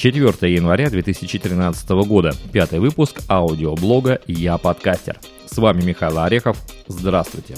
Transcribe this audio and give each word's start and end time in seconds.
4 0.00 0.50
января 0.50 0.88
2013 0.88 1.90
года. 2.06 2.32
Пятый 2.52 2.78
выпуск 2.80 3.20
аудиоблога 3.28 4.18
«Я 4.26 4.56
подкастер». 4.56 5.18
С 5.44 5.58
вами 5.58 5.82
Михаил 5.82 6.20
Орехов. 6.20 6.56
Здравствуйте. 6.88 7.56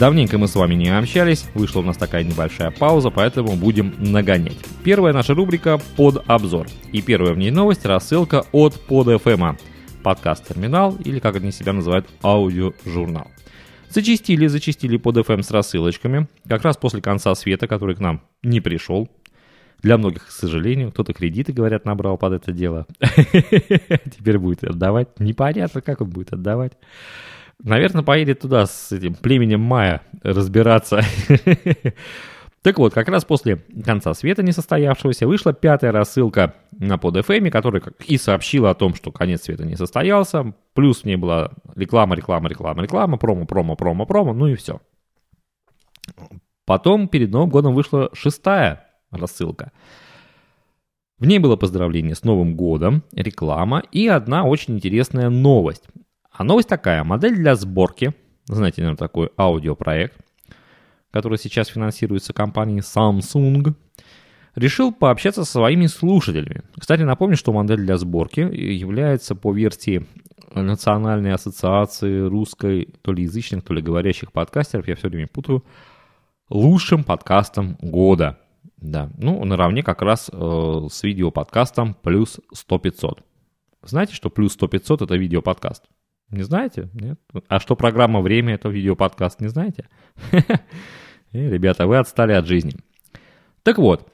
Давненько 0.00 0.38
мы 0.38 0.48
с 0.48 0.54
вами 0.54 0.76
не 0.76 0.88
общались, 0.88 1.44
вышла 1.52 1.80
у 1.80 1.82
нас 1.82 1.98
такая 1.98 2.24
небольшая 2.24 2.70
пауза, 2.70 3.10
поэтому 3.10 3.54
будем 3.54 3.94
нагонять. 3.98 4.56
Первая 4.82 5.12
наша 5.12 5.34
рубрика 5.34 5.78
«Под 5.94 6.24
обзор». 6.26 6.68
И 6.90 7.02
первая 7.02 7.34
в 7.34 7.36
ней 7.36 7.50
новость– 7.50 7.84
рассылка 7.84 8.46
от 8.52 8.80
Под 8.86 9.08
FM. 9.08 9.60
Подкаст-терминал, 10.02 10.96
или 11.04 11.18
как 11.18 11.36
они 11.36 11.52
себя 11.52 11.74
называют, 11.74 12.06
аудиожурнал. 12.22 13.30
Зачистили, 13.90 14.46
зачистили 14.46 14.96
под 14.96 15.18
FM 15.18 15.42
с 15.42 15.50
рассылочками, 15.50 16.28
как 16.48 16.62
раз 16.62 16.78
после 16.78 17.02
конца 17.02 17.34
света, 17.34 17.68
который 17.68 17.94
к 17.94 18.00
нам 18.00 18.22
не 18.42 18.62
пришел. 18.62 19.06
Для 19.82 19.98
многих, 19.98 20.28
к 20.28 20.30
сожалению, 20.30 20.92
кто-то 20.92 21.12
кредиты, 21.12 21.52
говорят, 21.52 21.84
набрал 21.84 22.16
под 22.16 22.32
это 22.32 22.52
дело. 22.52 22.86
Теперь 23.00 24.38
будет 24.38 24.64
отдавать. 24.64 25.20
Непонятно, 25.20 25.82
как 25.82 26.00
он 26.00 26.08
будет 26.08 26.32
отдавать. 26.32 26.72
Наверное, 27.62 28.02
поедет 28.02 28.40
туда 28.40 28.66
с 28.66 28.92
этим 28.92 29.14
племенем 29.14 29.60
Майя 29.60 30.02
разбираться. 30.22 31.02
Так 32.62 32.76
вот, 32.76 32.92
как 32.92 33.08
раз 33.08 33.24
после 33.24 33.56
конца 33.86 34.12
света 34.12 34.42
несостоявшегося 34.42 35.26
вышла 35.26 35.54
пятая 35.54 35.92
рассылка 35.92 36.56
на 36.72 36.98
под 36.98 37.16
FM, 37.16 37.48
которая 37.48 37.82
и 38.06 38.18
сообщила 38.18 38.68
о 38.68 38.74
том, 38.74 38.94
что 38.94 39.10
конец 39.10 39.44
света 39.44 39.64
не 39.64 39.76
состоялся. 39.76 40.52
Плюс 40.74 41.00
в 41.00 41.04
ней 41.06 41.16
была 41.16 41.52
реклама, 41.74 42.16
реклама, 42.16 42.50
реклама, 42.50 42.82
реклама, 42.82 43.16
промо, 43.16 43.46
промо, 43.46 43.76
промо, 43.76 44.04
промо, 44.04 44.34
ну 44.34 44.46
и 44.46 44.56
все. 44.56 44.82
Потом 46.66 47.08
перед 47.08 47.30
Новым 47.30 47.48
годом 47.48 47.74
вышла 47.74 48.10
шестая 48.12 48.86
рассылка. 49.10 49.72
В 51.18 51.24
ней 51.24 51.38
было 51.38 51.56
поздравление 51.56 52.14
с 52.14 52.24
Новым 52.24 52.56
годом, 52.56 53.04
реклама 53.12 53.82
и 53.90 54.06
одна 54.06 54.44
очень 54.44 54.76
интересная 54.76 55.30
новость. 55.30 55.88
А 56.40 56.44
новость 56.44 56.70
такая. 56.70 57.04
Модель 57.04 57.36
для 57.36 57.54
сборки, 57.54 58.14
знаете, 58.46 58.80
наверное, 58.80 58.96
такой 58.96 59.28
аудиопроект, 59.36 60.16
который 61.10 61.36
сейчас 61.36 61.68
финансируется 61.68 62.32
компанией 62.32 62.80
Samsung, 62.80 63.74
решил 64.54 64.90
пообщаться 64.90 65.44
со 65.44 65.52
своими 65.52 65.84
слушателями. 65.84 66.62
Кстати, 66.78 67.02
напомню, 67.02 67.36
что 67.36 67.52
модель 67.52 67.84
для 67.84 67.98
сборки 67.98 68.40
является 68.40 69.34
по 69.34 69.52
версии 69.52 70.06
Национальной 70.54 71.34
ассоциации 71.34 72.20
русской, 72.20 72.88
то 73.02 73.12
ли 73.12 73.24
язычных, 73.24 73.62
то 73.62 73.74
ли 73.74 73.82
говорящих 73.82 74.32
подкастеров, 74.32 74.88
я 74.88 74.96
все 74.96 75.10
время 75.10 75.28
путаю, 75.28 75.62
лучшим 76.48 77.04
подкастом 77.04 77.76
года. 77.82 78.38
Да, 78.78 79.10
ну, 79.18 79.44
наравне 79.44 79.82
как 79.82 80.00
раз 80.00 80.30
э, 80.32 80.86
с 80.90 81.02
видеоподкастом 81.02 81.92
плюс 81.92 82.40
100-500. 82.56 83.18
Знаете, 83.82 84.14
что 84.14 84.30
плюс 84.30 84.56
100-500 84.58 85.04
это 85.04 85.16
видеоподкаст? 85.16 85.84
Не 86.30 86.42
знаете? 86.42 86.88
Нет? 86.94 87.18
А 87.48 87.58
что 87.58 87.74
программа 87.74 88.20
«Время»— 88.20 88.54
это 88.54 88.68
видеоподкаст, 88.68 89.40
не 89.40 89.48
знаете? 89.48 89.88
Ребята, 91.32 91.86
вы 91.86 91.98
отстали 91.98 92.32
от 92.32 92.46
жизни. 92.46 92.74
Так 93.62 93.78
вот, 93.78 94.08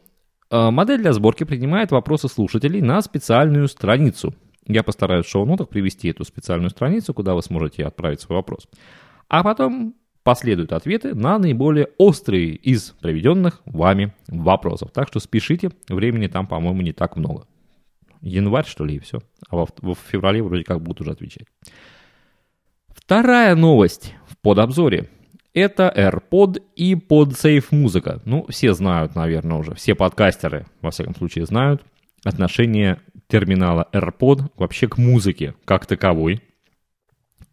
э, 0.51 0.71
модель 0.71 1.01
для 1.01 1.13
сборки 1.13 1.45
принимает 1.45 1.91
вопросы 1.91 2.29
слушателей 2.29 2.81
на 2.81 3.01
специальную 3.03 3.69
страницу. 3.69 4.35
Я 4.67 4.83
постараюсь 4.83 5.27
в 5.27 5.31
шоу-нотах 5.31 5.69
привести 5.69 6.09
эту 6.09 6.25
специальную 6.25 6.71
страницу, 6.71 7.15
куда 7.15 7.35
вы 7.35 7.43
сможете 7.43 7.85
отправить 7.85 8.21
свой 8.21 8.39
вопрос. 8.39 8.69
А 9.29 9.45
потом 9.45 9.95
последуют 10.25 10.73
ответы 10.73 11.15
на 11.15 11.39
наиболее 11.39 11.89
острые 11.99 12.49
из 12.49 12.91
приведенных 13.01 13.61
вами 13.65 14.13
вопросов. 14.27 14.91
Так 14.93 15.07
что 15.09 15.21
спешите, 15.21 15.71
времени 15.89 16.27
там, 16.27 16.47
по-моему, 16.49 16.83
не 16.83 16.93
так 16.93 17.17
много. 17.17 17.47
Январь, 18.23 18.67
что 18.67 18.85
ли, 18.85 18.97
и 18.97 18.99
все. 18.99 19.21
А 19.49 19.57
во, 19.57 19.67
в 19.67 19.99
феврале 20.11 20.43
вроде 20.43 20.65
как 20.65 20.83
будут 20.83 21.03
уже 21.03 21.13
отвечать. 21.13 21.47
Вторая 22.97 23.55
новость 23.55 24.15
в 24.29 24.37
подобзоре. 24.39 25.09
Это 25.55 25.93
AirPod 25.95 26.63
и 26.75 26.95
PodSafe 26.95 27.67
музыка. 27.71 28.21
Ну, 28.25 28.47
все 28.49 28.75
знают, 28.75 29.15
наверное, 29.15 29.59
уже, 29.59 29.75
все 29.75 29.95
подкастеры, 29.95 30.67
во 30.83 30.91
всяком 30.91 31.15
случае, 31.15 31.47
знают 31.47 31.83
отношение 32.25 33.01
терминала 33.29 33.89
AirPod 33.93 34.51
вообще 34.57 34.89
к 34.89 34.99
музыке 34.99 35.55
как 35.65 35.87
таковой 35.87 36.43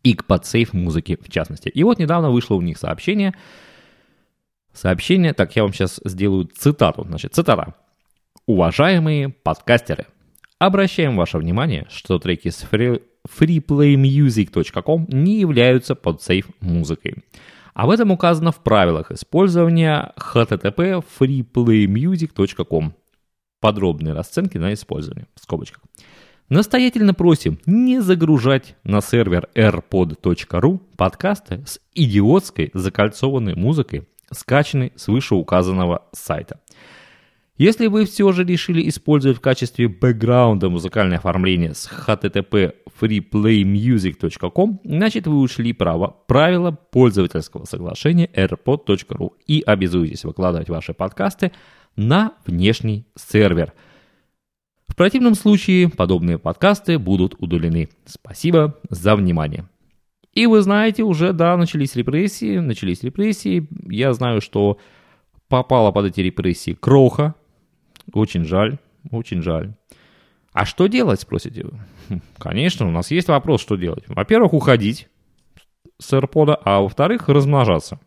и 0.02 0.16
к 0.16 0.26
PodSafe 0.26 0.70
музыке 0.74 1.18
в 1.22 1.30
частности. 1.30 1.70
И 1.70 1.84
вот 1.84 2.00
недавно 2.00 2.32
вышло 2.32 2.56
у 2.56 2.62
них 2.62 2.78
сообщение, 2.78 3.34
сообщение, 4.74 5.34
так, 5.34 5.56
я 5.56 5.64
вам 5.64 5.74
сейчас 5.74 6.02
сделаю 6.04 6.46
цитату, 6.46 7.04
значит, 7.04 7.36
цитата. 7.36 7.76
Уважаемые 8.46 9.30
подкастеры, 9.30 10.08
обращаем 10.58 11.16
ваше 11.16 11.38
внимание, 11.38 11.86
что 11.90 12.18
треки 12.20 12.50
с 12.50 12.58
фри 12.58 13.02
freeplaymusic.com 13.28 15.06
не 15.14 15.40
являются 15.40 15.96
под 15.96 16.22
сейф 16.22 16.48
музыкой. 16.60 17.24
Об 17.74 17.90
этом 17.90 18.12
указано 18.12 18.52
в 18.52 18.62
правилах 18.62 19.12
использования 19.12 20.14
http 20.18 21.04
freeplaymusic.com. 21.20 22.94
Подробные 23.60 24.14
расценки 24.14 24.58
на 24.58 24.74
использование. 24.74 25.28
В 25.36 25.42
скобочках. 25.42 25.82
Настоятельно 26.50 27.14
просим 27.14 27.58
не 27.66 28.02
загружать 28.02 28.76
на 28.84 29.02
сервер 29.02 29.50
airpod.ru 29.56 30.82
подкасты 30.98 31.64
с 31.66 31.80
идиотской 31.96 32.70
закольцованной 32.74 33.56
музыкой, 33.56 34.08
скачанной 34.32 34.92
с 34.96 35.08
вышеуказанного 35.08 36.04
сайта. 36.12 36.60
Если 37.56 37.86
вы 37.86 38.06
все 38.06 38.32
же 38.32 38.44
решили 38.44 38.90
использовать 38.90 39.38
в 39.38 39.42
качестве 39.42 39.88
бэкграунда 39.88 40.70
музыкальное 40.70 41.20
оформление 41.20 41.76
с 41.76 41.88
http 41.88 42.74
freeplaymusic.com, 43.00 44.80
значит 44.84 45.28
вы 45.28 45.40
учли 45.40 45.72
право, 45.74 46.16
правила 46.26 46.72
пользовательского 46.72 47.66
соглашения 47.66 48.28
airpod.ru 48.34 49.34
и 49.46 49.62
обязуетесь 49.62 50.24
выкладывать 50.24 50.70
ваши 50.70 50.96
подкасты 50.96 51.52
на 51.96 52.34
внешний 52.48 53.06
сервер. 53.16 53.74
В 54.88 54.96
противном 54.96 55.36
случае 55.36 55.90
подобные 55.90 56.40
подкасты 56.40 56.98
будут 56.98 57.36
удалены. 57.38 57.90
Спасибо 58.06 58.80
за 58.90 59.16
внимание. 59.16 59.70
И 60.34 60.48
вы 60.48 60.62
знаете, 60.62 61.04
уже, 61.04 61.34
да, 61.34 61.56
начались 61.56 61.96
репрессии, 61.96 62.58
начались 62.58 63.04
репрессии. 63.04 63.68
Я 63.88 64.14
знаю, 64.14 64.42
что 64.42 64.80
попала 65.48 65.92
под 65.92 66.06
эти 66.08 66.22
репрессии 66.22 66.74
Кроха, 66.74 67.36
очень 68.12 68.44
жаль, 68.44 68.78
очень 69.12 69.42
жаль. 69.42 69.74
А 70.52 70.66
что 70.66 70.88
делать, 70.88 71.22
спросите 71.22 71.64
вы? 71.64 71.80
Хм, 72.10 72.22
конечно, 72.38 72.88
у 72.88 72.92
нас 72.92 73.12
есть 73.12 73.28
вопрос, 73.28 73.62
что 73.62 73.76
делать. 73.76 74.04
Во-первых, 74.08 74.54
уходить 74.54 75.08
с 76.00 76.14
AirPod, 76.14 76.60
а 76.64 76.82
во-вторых, 76.82 77.28
размножаться. 77.28 78.00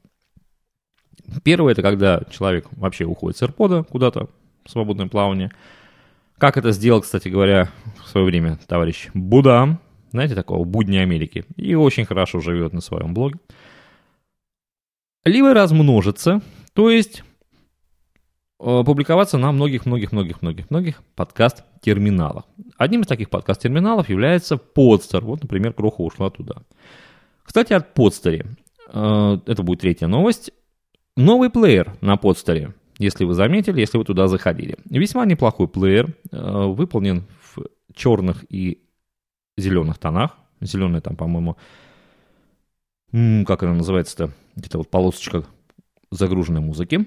Первое, 1.43 1.73
это 1.73 1.83
когда 1.83 2.23
человек 2.31 2.69
вообще 2.73 3.05
уходит 3.05 3.37
с 3.37 3.43
AirPod 3.43 3.84
куда-то 3.84 4.29
в 4.65 4.71
свободное 4.71 5.09
плавание. 5.09 5.51
Как 6.39 6.57
это 6.57 6.71
сделал, 6.71 7.01
кстати 7.01 7.28
говоря, 7.28 7.71
в 8.05 8.09
свое 8.09 8.27
время 8.27 8.59
товарищ 8.69 9.09
Буда, 9.15 9.78
знаете, 10.13 10.34
такого 10.34 10.65
будни 10.65 10.99
Америки, 10.99 11.47
и 11.57 11.75
очень 11.75 12.05
хорошо 12.05 12.41
живет 12.41 12.73
на 12.73 12.81
своем 12.81 13.15
блоге. 13.15 13.39
Либо 15.25 15.55
размножиться, 15.55 16.41
то 16.75 16.91
есть 16.91 17.25
публиковаться 18.59 19.39
на 19.39 19.53
многих-многих-многих-многих-многих 19.53 21.03
подкаст-терминалах. 21.15 22.45
Одним 22.77 23.03
из 23.03 23.07
таких 23.07 23.30
подкаст-терминалов 23.30 24.09
является 24.09 24.54
Podster. 24.57 25.21
Вот, 25.21 25.42
например, 25.42 25.72
Кроха 25.72 26.01
ушла 26.01 26.30
туда. 26.30 26.57
Кстати, 27.42 27.72
от 27.72 27.97
Podster. 27.97 28.47
Э, 28.92 29.39
это 29.47 29.63
будет 29.63 29.80
третья 29.80 30.07
новость. 30.07 30.51
Новый 31.16 31.51
плеер 31.51 31.97
на 32.01 32.15
Podster. 32.15 32.72
Если 32.98 33.25
вы 33.25 33.34
заметили, 33.34 33.80
если 33.80 33.98
вы 33.98 34.04
туда 34.04 34.27
заходили. 34.27 34.78
Весьма 34.86 35.27
неплохой 35.27 35.69
плеер. 35.69 36.15
Э, 36.33 36.66
выполнен 36.66 37.27
в 37.54 37.63
черных 37.95 38.45
и 38.48 38.83
зеленых 39.57 39.98
тонах. 39.98 40.36
Зеленый 40.60 41.01
там, 41.01 41.16
по-моему, 41.16 41.57
как 43.47 43.63
она 43.63 43.75
называется-то? 43.75 44.33
Где-то 44.57 44.78
вот 44.78 44.91
полосочка 44.91 45.45
загруженной 46.10 46.60
музыки. 46.60 47.07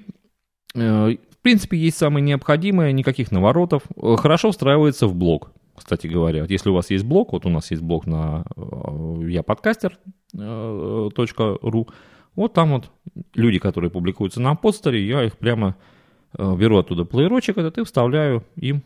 Принципе, 1.42 1.78
есть 1.78 1.98
самое 1.98 2.24
необходимое, 2.24 2.92
никаких 2.92 3.32
наворотов. 3.32 3.84
Э, 3.96 4.16
хорошо 4.18 4.52
встраивается 4.52 5.08
в 5.08 5.16
блог, 5.16 5.52
кстати 5.76 6.08
говоря. 6.08 6.46
Если 6.50 6.70
у 6.70 6.74
вас 6.74 6.90
есть 6.90 7.06
блог, 7.06 7.32
вот 7.32 7.46
у 7.46 7.50
нас 7.50 7.72
есть 7.72 7.82
блог 7.82 8.06
на 8.06 8.44
э, 8.58 9.22
я 9.30 9.42
подкастер 9.42 9.98
э, 10.38 11.10
вот 12.36 12.54
там 12.54 12.72
вот 12.72 12.92
люди, 13.34 13.60
которые 13.60 13.90
публикуются 13.90 14.42
на 14.42 14.56
подстере, 14.56 15.06
я 15.06 15.24
их 15.24 15.38
прямо 15.38 15.76
беру 16.38 16.78
оттуда 16.78 17.06
плеерочек 17.06 17.58
этот 17.58 17.80
и 17.80 17.84
вставляю 17.84 18.44
им 18.56 18.84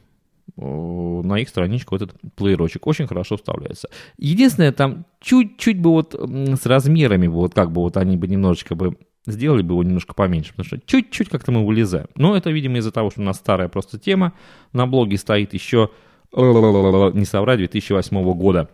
на 0.56 1.38
их 1.38 1.50
страничку 1.50 1.96
этот 1.96 2.14
плеерочек. 2.36 2.88
Очень 2.88 3.06
хорошо 3.06 3.36
вставляется. 3.36 3.90
Единственное, 4.18 4.72
там 4.72 5.06
чуть-чуть 5.20 5.80
бы 5.82 5.92
вот 5.92 6.16
с 6.16 6.66
размерами, 6.66 7.28
вот 7.28 7.54
как 7.54 7.72
бы 7.72 7.82
вот 7.82 7.98
они 7.98 8.16
бы 8.16 8.28
немножечко 8.28 8.76
бы 8.76 8.98
сделали 9.26 9.62
бы 9.62 9.74
его 9.74 9.84
немножко 9.84 10.14
поменьше, 10.14 10.52
потому 10.52 10.66
что 10.66 10.80
чуть-чуть 10.80 11.30
как-то 11.30 11.52
мы 11.52 11.66
вылезаем. 11.66 12.08
Но 12.16 12.36
это, 12.36 12.50
видимо, 12.52 12.78
из-за 12.78 12.92
того, 12.92 13.10
что 13.10 13.22
у 13.22 13.24
нас 13.24 13.38
старая 13.38 13.70
просто 13.70 13.98
тема. 13.98 14.34
На 14.74 14.86
блоге 14.88 15.18
стоит 15.18 15.54
еще, 15.54 15.90
не 16.34 17.26
соврать, 17.26 17.60
2008 17.60 18.34
года. 18.34 18.70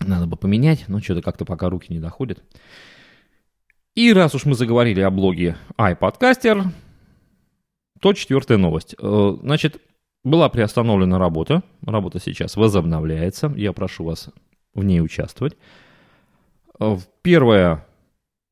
Надо 0.00 0.26
бы 0.26 0.36
поменять, 0.36 0.84
но 0.88 1.00
что-то 1.00 1.22
как-то 1.22 1.44
пока 1.44 1.68
руки 1.70 1.92
не 1.92 1.98
доходят. 1.98 2.42
И 3.94 4.12
раз 4.12 4.34
уж 4.34 4.44
мы 4.44 4.54
заговорили 4.54 5.00
о 5.00 5.10
блоге 5.10 5.56
iPodcaster, 5.76 6.66
то 8.00 8.12
четвертая 8.12 8.56
новость. 8.56 8.94
Э, 9.00 9.36
значит, 9.42 9.82
была 10.22 10.48
приостановлена 10.48 11.18
работа. 11.18 11.64
Работа 11.84 12.20
сейчас 12.20 12.56
возобновляется. 12.56 13.52
Я 13.56 13.72
прошу 13.72 14.04
вас 14.04 14.28
в 14.72 14.84
ней 14.84 15.00
участвовать. 15.00 15.56
Э, 16.78 16.96
первое, 17.22 17.87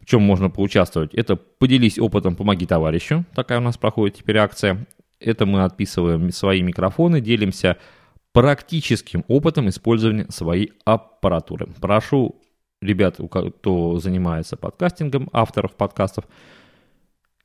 чем 0.07 0.23
можно 0.23 0.49
поучаствовать, 0.49 1.15
это 1.15 1.37
поделись 1.37 1.99
опытом 1.99 2.37
«Помоги 2.37 2.65
товарищу». 2.65 3.25
Такая 3.35 3.59
у 3.59 3.63
нас 3.63 3.77
проходит 3.77 4.17
теперь 4.17 4.39
акция. 4.39 4.87
Это 5.19 5.47
мы 5.47 5.65
отписываем 5.65 6.31
свои 6.31 6.63
микрофоны, 6.63 7.21
делимся 7.21 7.77
практическим 8.33 9.25
опытом 9.27 9.69
использования 9.69 10.27
своей 10.29 10.73
аппаратуры. 10.85 11.67
Прошу 11.81 12.37
ребят, 12.81 13.19
кто 13.19 13.99
занимается 13.99 14.57
подкастингом, 14.57 15.29
авторов 15.33 15.75
подкастов, 15.75 16.27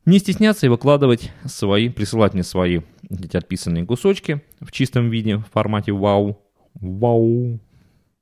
не 0.05 0.19
стесняться 0.19 0.67
и 0.67 0.69
выкладывать 0.69 1.31
свои, 1.45 1.89
присылать 1.89 2.33
мне 2.33 2.43
свои 2.43 2.81
эти 3.09 3.37
отписанные 3.37 3.85
кусочки 3.85 4.41
в 4.59 4.71
чистом 4.71 5.09
виде, 5.09 5.37
в 5.37 5.45
формате 5.51 5.93
вау. 5.93 6.39
Вау. 6.75 7.59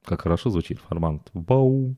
Как 0.05 0.21
хорошо 0.21 0.49
звучит 0.49 0.79
формат 0.79 1.27
вау. 1.33 1.97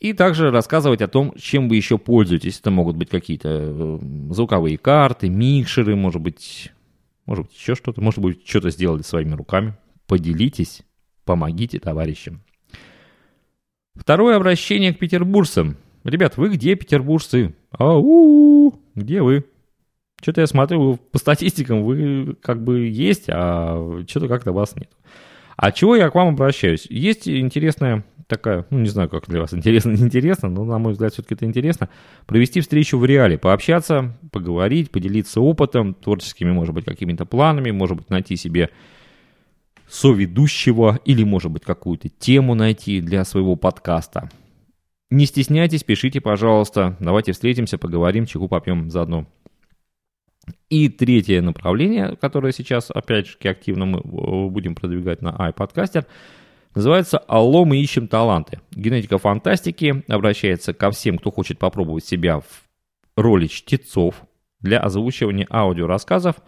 И 0.00 0.12
также 0.12 0.50
рассказывать 0.50 1.02
о 1.02 1.08
том, 1.08 1.34
чем 1.36 1.68
вы 1.68 1.76
еще 1.76 1.98
пользуетесь. 1.98 2.60
Это 2.60 2.70
могут 2.70 2.96
быть 2.96 3.08
какие-то 3.08 3.48
э, 3.50 3.98
звуковые 4.30 4.78
карты, 4.78 5.28
микшеры, 5.28 5.96
может 5.96 6.22
быть, 6.22 6.70
может 7.26 7.46
быть 7.46 7.54
еще 7.54 7.74
что-то. 7.74 8.00
Может 8.00 8.20
быть, 8.20 8.46
что-то 8.48 8.70
сделали 8.70 9.02
своими 9.02 9.34
руками. 9.34 9.74
Поделитесь, 10.06 10.82
помогите 11.24 11.80
товарищам. 11.80 12.42
Второе 13.96 14.36
обращение 14.36 14.94
к 14.94 14.98
петербуржцам. 14.98 15.76
Ребят, 16.04 16.36
вы 16.36 16.50
где, 16.50 16.76
петербуржцы? 16.76 17.56
Ау, 17.72 18.80
где 18.94 19.20
вы? 19.20 19.44
Что-то 20.22 20.40
я 20.40 20.46
смотрю, 20.46 20.96
по 20.96 21.18
статистикам 21.18 21.82
вы 21.82 22.36
как 22.40 22.62
бы 22.62 22.86
есть, 22.86 23.24
а 23.28 24.02
что-то 24.08 24.28
как-то 24.28 24.52
вас 24.52 24.76
нет. 24.76 24.90
А 25.58 25.72
чего 25.72 25.96
я 25.96 26.08
к 26.08 26.14
вам 26.14 26.28
обращаюсь? 26.28 26.86
Есть 26.88 27.28
интересная 27.28 28.04
такая, 28.28 28.64
ну 28.70 28.78
не 28.78 28.88
знаю, 28.88 29.08
как 29.08 29.26
для 29.26 29.40
вас 29.40 29.52
интересно, 29.54 29.90
не 29.90 30.02
интересно, 30.02 30.48
но 30.48 30.64
на 30.64 30.78
мой 30.78 30.92
взгляд 30.92 31.12
все-таки 31.12 31.34
это 31.34 31.46
интересно, 31.46 31.88
провести 32.26 32.60
встречу 32.60 32.96
в 32.96 33.04
реале, 33.04 33.38
пообщаться, 33.38 34.16
поговорить, 34.30 34.92
поделиться 34.92 35.40
опытом, 35.40 35.94
творческими, 35.94 36.52
может 36.52 36.74
быть, 36.74 36.84
какими-то 36.84 37.26
планами, 37.26 37.72
может 37.72 37.96
быть, 37.96 38.08
найти 38.08 38.36
себе 38.36 38.70
соведущего 39.88 41.00
или, 41.04 41.24
может 41.24 41.50
быть, 41.50 41.64
какую-то 41.64 42.08
тему 42.08 42.54
найти 42.54 43.00
для 43.00 43.24
своего 43.24 43.56
подкаста. 43.56 44.30
Не 45.10 45.26
стесняйтесь, 45.26 45.82
пишите, 45.82 46.20
пожалуйста. 46.20 46.96
Давайте 47.00 47.32
встретимся, 47.32 47.78
поговорим, 47.78 48.26
чеку 48.26 48.46
попьем 48.46 48.90
заодно. 48.90 49.26
И 50.70 50.88
третье 50.88 51.40
направление, 51.42 52.16
которое 52.20 52.52
сейчас, 52.52 52.90
опять 52.90 53.26
же, 53.26 53.36
активно 53.44 53.86
мы 53.86 53.98
э, 53.98 54.48
будем 54.48 54.74
продвигать 54.74 55.22
на 55.22 55.30
iPodcaster, 55.30 56.06
называется 56.74 57.18
«Алло, 57.18 57.64
мы 57.64 57.78
ищем 57.78 58.08
таланты». 58.08 58.60
Генетика 58.72 59.18
фантастики 59.18 60.04
обращается 60.08 60.74
ко 60.74 60.90
всем, 60.90 61.18
кто 61.18 61.30
хочет 61.30 61.58
попробовать 61.58 62.04
себя 62.04 62.40
в 62.40 62.46
роли 63.16 63.46
чтецов 63.46 64.22
для 64.60 64.80
озвучивания 64.80 65.46
аудиорассказов– 65.50 66.36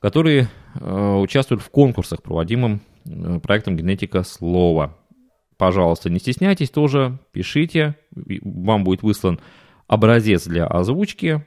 которые 0.00 0.48
э, 0.74 1.14
участвуют 1.16 1.62
в 1.62 1.70
конкурсах, 1.70 2.22
проводимым 2.22 2.80
э, 3.04 3.40
проектом 3.40 3.76
«Генетика 3.76 4.22
слова». 4.22 4.96
Пожалуйста, 5.56 6.10
не 6.10 6.18
стесняйтесь 6.18 6.70
тоже, 6.70 7.18
пишите, 7.32 7.96
вам 8.14 8.84
будет 8.84 9.02
выслан 9.02 9.40
образец 9.88 10.46
для 10.46 10.66
озвучки, 10.66 11.46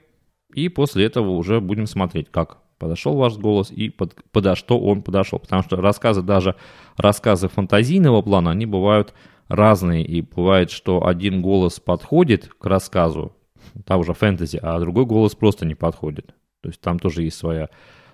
и 0.54 0.68
после 0.68 1.04
этого 1.04 1.30
уже 1.30 1.60
будем 1.60 1.86
смотреть, 1.86 2.30
как 2.30 2.58
подошел 2.78 3.14
ваш 3.14 3.36
голос 3.36 3.70
и 3.70 3.90
под, 3.90 4.16
подо 4.32 4.56
что 4.56 4.80
он 4.80 5.02
подошел. 5.02 5.38
Потому 5.38 5.62
что 5.62 5.76
рассказы, 5.76 6.22
даже 6.22 6.56
рассказы 6.96 7.48
фантазийного 7.48 8.22
плана, 8.22 8.50
они 8.50 8.66
бывают 8.66 9.14
разные. 9.48 10.04
И 10.04 10.22
бывает, 10.22 10.70
что 10.70 11.06
один 11.06 11.42
голос 11.42 11.78
подходит 11.78 12.48
к 12.48 12.64
рассказу, 12.66 13.36
там 13.84 14.00
уже 14.00 14.14
фэнтези, 14.14 14.58
а 14.62 14.80
другой 14.80 15.04
голос 15.04 15.34
просто 15.34 15.66
не 15.66 15.74
подходит. 15.74 16.34
То 16.62 16.68
есть 16.68 16.80
там 16.80 16.98
тоже 16.98 17.22
есть 17.22 17.36
своя 17.36 17.68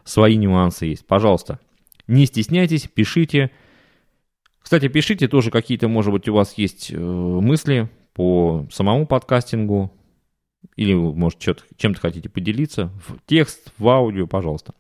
свои 0.05 0.37
нюансы 0.37 0.87
есть. 0.87 1.07
Пожалуйста, 1.07 1.59
не 2.07 2.27
стесняйтесь, 2.27 2.89
пишите. 2.93 3.51
Кстати, 4.61 4.89
пишите 4.89 5.29
тоже 5.29 5.51
какие-то, 5.51 5.89
может 5.89 6.13
быть, 6.13 6.29
у 6.29 6.35
вас 6.35 6.55
есть 6.57 6.91
э, 6.93 6.97
мысли 6.97 7.89
по 8.15 8.67
самому 8.71 9.07
подкастингу, 9.07 9.93
или, 10.75 10.95
может, 10.95 11.39
чем-то 11.77 12.01
хотите 12.01 12.29
поделиться, 12.29 12.91
в 13.07 13.19
текст, 13.27 13.73
в 13.79 13.89
аудио, 13.89 14.27
пожалуйста. 14.27 14.75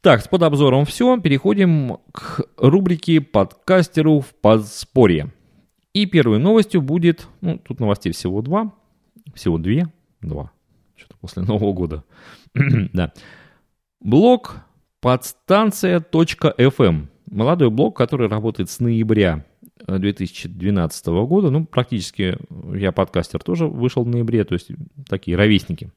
Так, 0.00 0.22
с 0.22 0.28
подобзором 0.28 0.84
все. 0.84 1.20
Переходим 1.20 1.98
к 2.12 2.42
рубрике 2.56 3.20
«Подкастеру 3.20 4.20
в 4.20 4.32
подспорье». 4.40 5.32
И 5.92 6.06
первой 6.06 6.38
новостью 6.38 6.82
будет, 6.82 7.26
ну, 7.40 7.58
тут 7.58 7.80
новостей 7.80 8.12
всего 8.12 8.40
два, 8.40 8.72
всего 9.34 9.58
две, 9.58 9.92
два, 10.20 10.52
что-то 10.94 11.16
после 11.20 11.42
Нового 11.42 11.72
года, 11.72 12.04
да. 12.54 13.12
Блог 14.00 14.58
подстанция.fm. 15.00 17.08
Молодой 17.30 17.70
блог, 17.70 17.96
который 17.96 18.28
работает 18.28 18.70
с 18.70 18.80
ноября 18.80 19.44
2012 19.96 21.06
года. 21.06 21.50
Ну, 21.50 21.64
практически 21.64 22.36
я 22.74 22.92
подкастер 22.92 23.42
тоже 23.42 23.66
вышел 23.66 24.04
в 24.04 24.08
ноябре, 24.08 24.44
то 24.44 24.54
есть 24.54 24.70
такие 25.08 25.36
ровесники. 25.36 25.90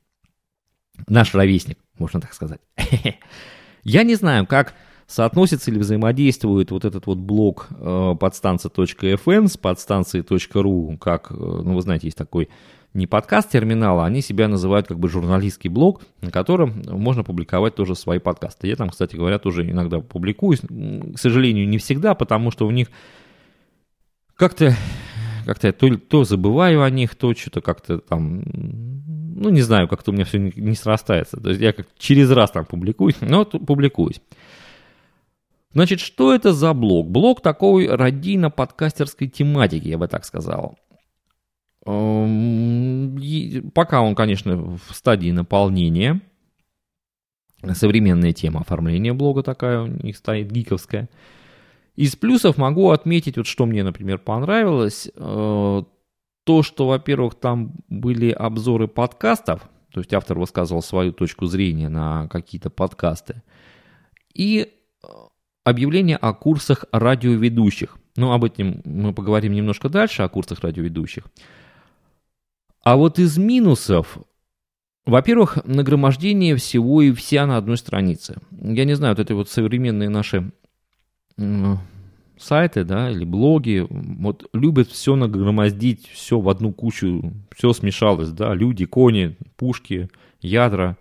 Наш 1.07 1.33
ровесник, 1.33 1.77
можно 1.97 2.21
так 2.21 2.33
сказать. 2.33 2.61
Я 3.83 4.03
не 4.03 4.15
знаю, 4.15 4.45
как 4.45 4.75
соотносится 5.07 5.71
или 5.71 5.79
взаимодействует 5.79 6.71
вот 6.71 6.86
этот 6.86 7.05
вот 7.05 7.17
блог 7.17 7.67
э, 7.71 8.15
подстанция.fm 8.19 9.48
с 9.48 9.57
подстанцией.ру, 9.57 10.98
как, 11.00 11.31
э, 11.31 11.33
ну, 11.33 11.75
вы 11.75 11.81
знаете, 11.81 12.07
есть 12.07 12.17
такой 12.17 12.50
не 12.93 13.07
подкаст 13.07 13.50
терминала, 13.50 14.05
они 14.05 14.21
себя 14.21 14.48
называют 14.48 14.88
как 14.88 15.00
бы 15.00 15.07
журналистский 15.07 15.69
блог, 15.69 16.01
на 16.19 16.29
котором 16.29 16.81
можно 16.88 17.24
публиковать 17.24 17.75
тоже 17.75 17.95
свои 17.95 18.19
подкасты. 18.19 18.67
Я 18.67 18.75
там, 18.75 18.89
кстати 18.89 19.15
говоря, 19.15 19.39
тоже 19.39 19.69
иногда 19.69 20.00
публикуюсь. 20.00 20.60
К 20.60 21.17
сожалению, 21.17 21.67
не 21.69 21.77
всегда, 21.77 22.15
потому 22.15 22.51
что 22.51 22.67
у 22.67 22.71
них 22.71 22.89
как-то 24.41 24.75
как-то 25.45 25.67
я 25.67 25.74
то, 25.74 25.95
то 25.98 26.24
забываю 26.24 26.81
о 26.81 26.89
них, 26.89 27.13
то 27.13 27.36
что-то 27.36 27.62
как-то 27.62 28.00
там, 28.00 28.41
ну, 28.45 29.50
не 29.50 29.62
знаю, 29.62 29.88
как-то 29.88 30.10
у 30.10 30.13
меня 30.15 30.25
все 30.25 30.39
не, 30.39 30.51
не 30.55 30.74
срастается. 30.74 31.39
То 31.39 31.50
есть 31.50 31.62
я 31.62 31.74
как 31.74 31.86
через 32.00 32.31
раз 32.31 32.50
там 32.50 32.65
публикуюсь, 32.65 33.17
но 33.21 33.45
публикуюсь. 33.45 34.19
Значит, 35.74 36.00
что 36.00 36.33
это 36.33 36.53
за 36.53 36.74
блог? 36.74 37.07
Блог 37.07 37.41
такой 37.41 37.88
радийно-подкастерской 37.88 39.27
тематики, 39.27 39.89
я 39.89 40.00
бы 40.00 40.07
так 40.07 40.25
сказал. 40.25 40.75
Эм, 41.86 43.71
пока 43.75 44.01
он, 44.01 44.15
конечно, 44.15 44.57
в 44.57 44.81
стадии 44.91 45.29
наполнения. 45.29 46.19
Современная 47.74 48.33
тема 48.33 48.62
оформления 48.62 49.13
блога 49.13 49.43
такая 49.43 49.81
у 49.81 49.88
них 49.88 50.17
стоит, 50.17 50.51
гиковская. 50.51 51.10
Из 51.95 52.15
плюсов 52.15 52.57
могу 52.57 52.91
отметить, 52.91 53.38
вот 53.38 53.48
что 53.48 53.65
мне, 53.65 53.83
например, 53.83 54.17
понравилось. 54.17 55.10
Э, 55.15 55.83
то, 56.43 56.63
что, 56.63 56.88
во-первых, 56.88 57.36
там 57.36 57.74
были 57.89 58.31
обзоры 58.31 58.88
подкастов, 58.88 59.69
то 59.93 60.00
есть 60.00 60.13
автор 60.13 60.39
высказывал 60.39 60.81
свою 60.81 61.12
точку 61.12 61.45
зрения 61.45 61.89
на 61.89 62.27
какие-то 62.29 62.69
подкасты. 62.69 63.43
И 64.33 64.62
э, 65.03 65.07
объявление 65.65 66.15
о 66.15 66.33
курсах 66.33 66.86
радиоведущих. 66.91 67.98
Ну, 68.15 68.31
об 68.31 68.45
этом 68.45 68.81
мы 68.86 69.13
поговорим 69.13 69.53
немножко 69.53 69.89
дальше, 69.89 70.24
о 70.24 70.29
курсах 70.29 70.62
радиоведущих. 70.62 71.25
А 72.83 72.95
вот 72.95 73.19
из 73.19 73.38
минусов, 73.38 74.17
во-первых, 75.05 75.60
нагромождение 75.65 76.55
всего 76.55 77.01
и 77.01 77.12
вся 77.12 77.45
на 77.45 77.57
одной 77.57 77.77
странице. 77.77 78.38
Я 78.51 78.86
не 78.86 78.95
знаю, 78.95 79.15
вот 79.15 79.19
это 79.19 79.36
вот 79.36 79.50
современные 79.50 80.10
наши 80.10 80.51
сайты, 82.38 82.83
да, 82.83 83.12
или 83.12 83.24
блоги, 83.24 83.86
вот 83.89 84.50
любят 84.53 84.89
все 84.89 85.15
нагромоздить, 85.15 86.07
все 86.07 86.39
в 86.39 86.50
одну 86.50 86.71
кучу, 86.74 87.33
все 87.55 87.71
смешалось, 87.74 88.29
да, 88.29 88.53
люди, 88.53 88.86
кони, 88.86 89.36
пушки, 89.57 90.10
ядра 90.41 90.98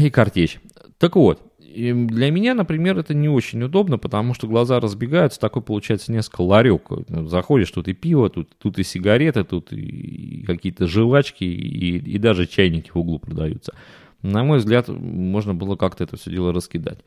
и 0.00 0.10
картечь. 0.10 0.60
Так 0.98 1.16
вот, 1.16 1.42
для 1.58 2.30
меня, 2.30 2.54
например, 2.54 2.98
это 2.98 3.14
не 3.14 3.28
очень 3.28 3.62
удобно, 3.62 3.98
потому 3.98 4.34
что 4.34 4.46
глаза 4.46 4.80
разбегаются, 4.80 5.38
такой 5.38 5.62
получается 5.62 6.10
несколько 6.12 6.40
ларек. 6.40 6.88
Заходишь, 7.08 7.70
тут 7.70 7.88
и 7.88 7.92
пиво, 7.92 8.30
тут, 8.30 8.56
тут 8.58 8.78
и 8.78 8.84
сигареты, 8.84 9.44
тут 9.44 9.72
и 9.72 10.44
какие-то 10.46 10.86
жвачки, 10.86 11.44
и, 11.44 11.98
и 11.98 12.18
даже 12.18 12.46
чайники 12.46 12.90
в 12.92 12.96
углу 12.96 13.18
продаются. 13.18 13.74
На 14.22 14.42
мой 14.42 14.58
взгляд, 14.58 14.88
можно 14.88 15.54
было 15.54 15.76
как-то 15.76 16.04
это 16.04 16.16
все 16.16 16.30
дело 16.30 16.52
раскидать. 16.52 16.98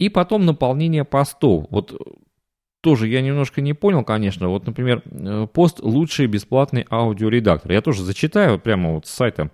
И 0.00 0.08
потом 0.08 0.44
наполнение 0.44 1.04
постов. 1.04 1.66
Вот 1.70 1.94
тоже 2.80 3.06
я 3.06 3.22
немножко 3.22 3.60
не 3.60 3.74
понял, 3.74 4.02
конечно. 4.02 4.48
Вот, 4.48 4.66
например, 4.66 5.02
э, 5.04 5.46
пост 5.52 5.78
«Лучший 5.80 6.26
бесплатный 6.26 6.86
аудиоредактор». 6.90 7.70
Я 7.70 7.82
тоже 7.82 8.02
зачитаю 8.02 8.58
прямо 8.58 8.94
вот 8.94 9.06
с 9.06 9.10
сайта 9.10 9.50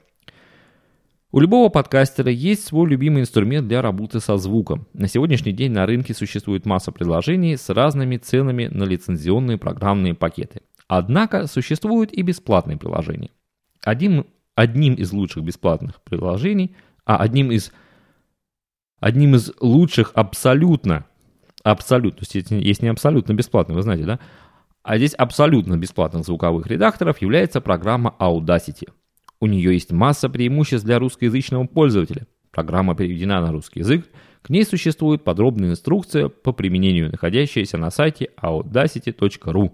у 1.36 1.40
любого 1.40 1.68
подкастера 1.68 2.30
есть 2.30 2.66
свой 2.66 2.88
любимый 2.88 3.20
инструмент 3.20 3.68
для 3.68 3.82
работы 3.82 4.20
со 4.20 4.38
звуком. 4.38 4.86
На 4.94 5.06
сегодняшний 5.06 5.52
день 5.52 5.70
на 5.70 5.84
рынке 5.84 6.14
существует 6.14 6.64
масса 6.64 6.92
приложений 6.92 7.58
с 7.58 7.68
разными 7.68 8.16
ценами 8.16 8.68
на 8.68 8.84
лицензионные 8.84 9.58
программные 9.58 10.14
пакеты. 10.14 10.62
Однако 10.88 11.46
существуют 11.46 12.10
и 12.10 12.22
бесплатные 12.22 12.78
приложения. 12.78 13.28
Одним, 13.82 14.24
одним 14.54 14.94
из 14.94 15.12
лучших 15.12 15.42
бесплатных 15.42 16.00
приложений, 16.00 16.74
а 17.04 17.16
одним 17.18 17.50
из, 17.50 17.70
одним 19.00 19.34
из 19.34 19.52
лучших 19.60 20.12
абсолютно, 20.14 21.06
абсолютно, 21.62 22.24
то 22.24 22.36
есть 22.36 22.50
есть 22.50 22.82
не 22.82 22.88
абсолютно 22.88 23.32
бесплатный, 23.32 23.74
вы 23.74 23.82
знаете, 23.82 24.04
да? 24.04 24.20
А 24.82 24.98
здесь 24.98 25.14
абсолютно 25.14 25.76
бесплатных 25.76 26.24
звуковых 26.24 26.66
редакторов 26.66 27.20
является 27.20 27.60
программа 27.60 28.14
Audacity– 28.18 28.88
у 29.40 29.46
нее 29.46 29.74
есть 29.74 29.92
масса 29.92 30.28
преимуществ 30.28 30.86
для 30.86 30.98
русскоязычного 30.98 31.66
пользователя. 31.66 32.26
Программа 32.50 32.94
переведена 32.94 33.40
на 33.40 33.52
русский 33.52 33.80
язык, 33.80 34.06
к 34.40 34.48
ней 34.48 34.64
существует 34.64 35.24
подробная 35.24 35.70
инструкция 35.70 36.28
по 36.28 36.52
применению, 36.52 37.10
находящаяся 37.10 37.76
на 37.76 37.90
сайте 37.90 38.30
audacity.ru. 38.40 39.72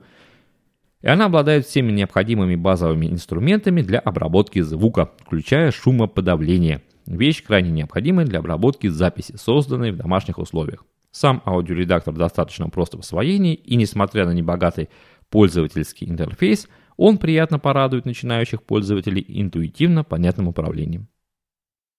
И 1.02 1.07
она 1.07 1.26
обладает 1.26 1.67
всеми 1.67 1.93
необходимыми 1.93 2.57
базовыми 2.57 3.07
инструментами 3.07 3.83
для 3.83 3.99
обработки 3.99 4.61
звука, 4.61 5.11
включая 5.21 5.71
шумоподавление. 5.71 6.83
Вещь 7.07 7.43
крайне 7.43 7.71
необходимая 7.71 8.27
для 8.27 8.39
обработки 8.39 8.87
записи, 8.87 9.37
созданной 9.37 9.93
в 9.93 9.97
домашних 9.97 10.39
условиях. 10.39 10.85
Сам 11.11 11.43
аудиоредактор 11.45 12.15
достаточно 12.15 12.69
прост 12.69 12.95
в 12.95 13.01
освоении, 13.01 13.55
и 13.55 13.77
несмотря 13.77 14.27
на 14.27 14.33
небогатый 14.33 14.89
пользовательский 15.29 16.09
интерфейс– 16.09 16.69
он 16.97 17.19
приятно 17.19 17.59
порадует 17.59 18.05
начинающих 18.05 18.63
пользователей 18.63 19.25
интуитивно 19.27 20.05
понятным 20.05 20.49
управлением. 20.49 21.09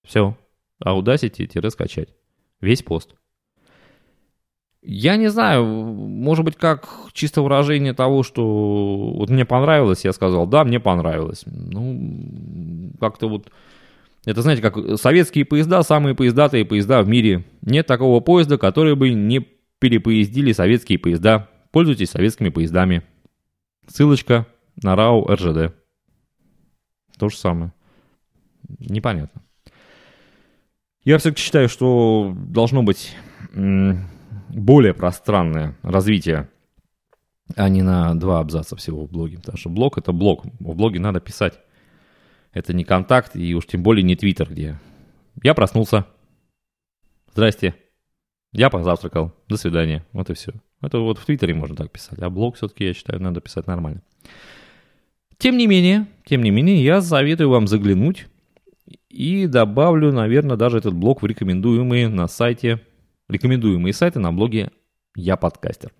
Все. 0.04 0.38
Audacity-скачать. 0.84 2.14
Весь 2.62 2.84
пост. 2.84 3.16
Я 4.82 5.16
не 5.16 5.30
знаю, 5.30 5.66
может 5.66 6.44
быть, 6.44 6.58
как 6.58 6.90
чисто 7.14 7.42
выражение 7.42 7.94
того, 7.94 8.24
что 8.24 9.14
вот 9.18 9.30
мне 9.30 9.46
понравилось, 9.46 10.04
я 10.04 10.12
сказал, 10.12 10.46
да, 10.46 10.66
мне 10.66 10.80
понравилось. 10.82 11.44
Ну, 11.46 12.92
как-то 13.00 13.30
вот, 13.30 13.50
это 14.26 14.42
знаете, 14.42 14.62
как 14.62 14.98
советские 14.98 15.46
поезда, 15.46 15.84
самые 15.84 16.16
поездатые 16.16 16.66
поезда 16.66 17.02
в 17.02 17.08
мире. 17.08 17.46
Нет 17.62 17.88
такого 17.88 18.22
поезда, 18.22 18.58
который 18.58 18.96
бы 18.96 19.12
не 19.14 19.46
перепоездили 19.80 20.54
советские 20.54 20.98
поезда. 20.98 21.50
Пользуйтесь 21.72 22.12
советскими 22.12 22.50
поездами. 22.50 23.04
Ссылочка 23.88 24.48
на 24.82 24.96
РАУ 24.96 25.26
РЖД. 25.28 25.76
То 27.18 27.30
же 27.30 27.38
самое. 27.38 27.74
Непонятно. 28.80 29.42
Я 31.04 31.18
все-таки 31.18 31.42
считаю, 31.42 31.68
что 31.68 32.34
должно 32.34 32.82
быть 32.82 33.16
более 33.54 34.94
пространное 34.94 35.78
развитие, 35.82 36.50
а 37.56 37.68
не 37.68 37.82
на 37.82 38.16
два 38.16 38.40
абзаца 38.40 38.78
всего 38.78 39.06
в 39.06 39.12
блоге. 39.12 39.38
Потому 39.38 39.58
что 39.58 39.70
блог 39.70 39.98
это 39.98 40.14
блог. 40.14 40.46
В 40.46 40.76
блоге 40.76 41.02
надо 41.02 41.20
писать. 41.20 41.60
Это 42.54 42.74
не 42.74 42.84
контакт 42.84 43.36
и 43.36 43.54
уж 43.56 43.66
тем 43.66 43.84
более 43.84 44.04
не 44.04 44.16
твиттер, 44.16 44.50
где 44.50 44.80
я 45.42 45.54
проснулся. 45.54 46.06
Здрасте. 47.32 47.76
Я 48.52 48.70
позавтракал. 48.70 49.34
До 49.48 49.58
свидания. 49.58 50.06
Вот 50.14 50.30
и 50.30 50.34
все. 50.36 50.54
Это 50.82 51.00
вот 51.00 51.18
в 51.18 51.26
Твиттере 51.26 51.56
можно 51.56 51.76
так 51.76 51.92
писать. 51.92 52.20
А 52.20 52.30
блог 52.30 52.56
все-таки, 52.56 52.86
я 52.86 52.94
считаю, 52.94 53.22
надо 53.22 53.42
писать 53.42 53.66
нормально. 53.66 54.04
Тем 55.40 55.58
не 55.58 55.66
менее, 55.66 56.08
тем 56.26 56.44
не 56.44 56.52
менее, 56.52 56.84
я 56.84 57.02
советую 57.02 57.50
вам 57.50 57.68
заглянуть 57.68 58.28
и 59.10 59.48
добавлю, 59.48 60.12
наверное, 60.12 60.58
даже 60.58 60.78
этот 60.78 60.94
блог 60.94 61.22
в 61.22 61.26
рекомендуемые 61.26 62.08
на 62.08 62.28
сайте, 62.28 62.82
рекомендуемые 63.28 63.94
сайты 63.94 64.20
на 64.20 64.32
блоге 64.32 64.72
Я 65.16 65.36
Подкастер. 65.38 65.92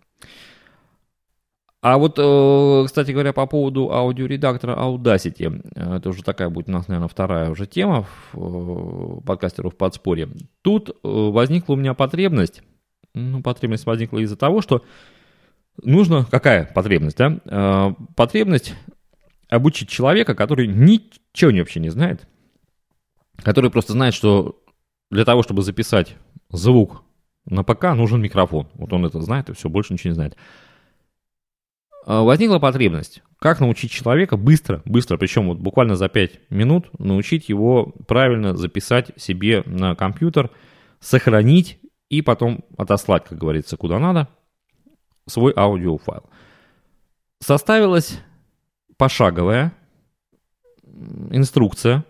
А 1.84 1.98
вот, 1.98 2.18
э, 2.18 2.84
кстати 2.86 3.12
говоря, 3.12 3.34
по 3.34 3.46
поводу 3.46 3.92
аудиоредактора 3.92 4.74
Audacity, 4.74 5.70
э, 5.76 5.98
это 5.98 6.10
уже 6.12 6.24
такая 6.24 6.50
будет 6.50 6.70
у 6.70 6.72
нас, 6.72 6.88
наверное, 6.88 7.10
вторая 7.10 7.50
уже 7.50 7.68
тема 7.68 8.08
в 8.32 9.18
э, 9.20 9.22
подкастеров 9.26 9.76
подспорье. 9.76 10.30
Тут 10.62 10.96
возникла 11.04 11.74
у 11.74 11.76
меня 11.76 11.94
потребность, 11.94 12.64
ну, 13.14 13.42
потребность 13.42 13.86
возникла 13.86 14.20
из-за 14.20 14.38
того, 14.38 14.62
что 14.62 14.86
нужно, 15.84 16.24
какая 16.24 16.72
потребность, 16.74 17.18
да? 17.18 17.94
Потребность 18.16 18.74
обучить 19.50 19.90
человека, 19.90 20.36
который 20.36 20.68
ничего 20.68 21.52
вообще 21.52 21.82
не 21.82 21.90
знает, 21.90 22.30
который 23.44 23.70
просто 23.70 23.92
знает, 23.92 24.14
что 24.14 24.58
для 25.12 25.26
того, 25.26 25.44
чтобы 25.44 25.64
записать 25.64 26.16
звук 26.50 27.04
на 27.46 27.64
ПК, 27.64 27.94
нужен 27.94 28.22
микрофон. 28.22 28.70
Вот 28.76 28.94
он 28.94 29.06
это 29.06 29.20
знает 29.20 29.50
и 29.50 29.54
все, 29.54 29.68
больше 29.68 29.92
ничего 29.92 30.12
не 30.12 30.16
знает. 30.16 30.38
А, 32.06 32.22
возникла 32.24 32.60
потребность, 32.60 33.22
как 33.40 33.60
научить 33.60 33.92
человека 33.92 34.38
быстро, 34.38 34.82
быстро, 34.86 35.18
причем 35.18 35.48
вот 35.48 35.60
буквально 35.60 35.96
за 35.96 36.10
5 36.10 36.52
минут, 36.52 36.88
научить 37.00 37.50
его 37.50 37.94
правильно 38.08 38.56
записать 38.56 39.12
себе 39.16 39.64
на 39.66 39.96
компьютер, 39.96 40.52
сохранить 41.00 41.80
и 42.10 42.22
потом 42.22 42.64
отослать, 42.78 43.26
как 43.26 43.38
говорится, 43.38 43.78
куда 43.78 44.00
надо, 44.00 44.28
свой 45.28 45.54
аудиофайл. 45.56 46.24
Составилась 47.40 48.20
пошаговая 48.98 49.74
инструкция, 51.32 52.06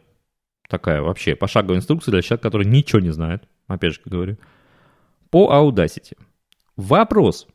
такая 0.68 1.02
вообще 1.02 1.36
пошаговая 1.36 1.78
инструкция 1.78 2.12
для 2.12 2.22
человека, 2.22 2.44
который 2.44 2.68
ничего 2.68 3.00
не 3.00 3.12
знает, 3.12 3.44
опять 3.68 3.94
же 3.94 4.02
говорю, 4.06 4.38
по 5.30 5.52
Audacity. 5.54 6.18
Вопрос. 6.76 7.48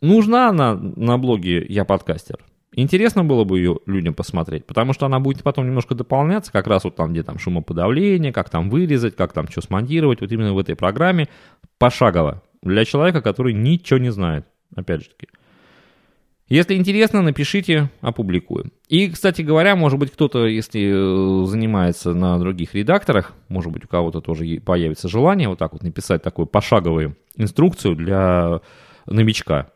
Нужна 0.00 0.50
она 0.50 0.74
на 0.74 1.16
блоге 1.18 1.64
«Я 1.68 1.84
подкастер»? 1.84 2.38
Интересно 2.72 3.24
было 3.24 3.44
бы 3.44 3.58
ее 3.58 3.78
людям 3.86 4.12
посмотреть, 4.12 4.66
потому 4.66 4.92
что 4.92 5.06
она 5.06 5.18
будет 5.18 5.42
потом 5.42 5.66
немножко 5.66 5.94
дополняться, 5.94 6.52
как 6.52 6.66
раз 6.66 6.84
вот 6.84 6.94
там, 6.94 7.12
где 7.12 7.22
там 7.22 7.38
шумоподавление, 7.38 8.34
как 8.34 8.50
там 8.50 8.68
вырезать, 8.68 9.16
как 9.16 9.32
там 9.32 9.48
что 9.48 9.62
смонтировать, 9.62 10.20
вот 10.20 10.30
именно 10.30 10.52
в 10.52 10.58
этой 10.58 10.76
программе 10.76 11.28
пошагово 11.78 12.42
для 12.60 12.84
человека, 12.84 13.22
который 13.22 13.54
ничего 13.54 13.98
не 13.98 14.12
знает, 14.12 14.46
опять 14.74 15.04
же 15.04 15.08
таки. 15.08 15.28
Если 16.48 16.74
интересно, 16.74 17.22
напишите, 17.22 17.90
опубликуем. 18.02 18.70
И, 18.88 19.10
кстати 19.10 19.40
говоря, 19.40 19.74
может 19.74 19.98
быть, 19.98 20.12
кто-то, 20.12 20.46
если 20.46 21.42
э, 21.42 21.46
занимается 21.46 22.12
на 22.12 22.38
других 22.38 22.74
редакторах, 22.74 23.32
может 23.48 23.72
быть, 23.72 23.84
у 23.84 23.88
кого-то 23.88 24.20
тоже 24.20 24.60
появится 24.60 25.08
желание 25.08 25.48
вот 25.48 25.58
так 25.58 25.72
вот 25.72 25.82
написать 25.82 26.22
такую 26.22 26.46
пошаговую 26.46 27.16
инструкцию 27.36 27.96
для 27.96 28.60
новичка 29.06 29.70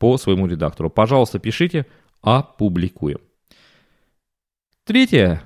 по 0.00 0.18
своему 0.18 0.48
редактору. 0.48 0.90
Пожалуйста, 0.90 1.38
пишите, 1.38 1.86
опубликуем. 2.20 3.18
Третья, 4.84 5.44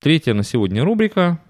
третья 0.00 0.32
на 0.32 0.42
сегодня 0.42 0.82
рубрика, 0.82 1.42